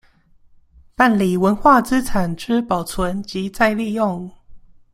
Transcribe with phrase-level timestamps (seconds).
[0.95, 4.31] 辦理文化資產之保存及再利用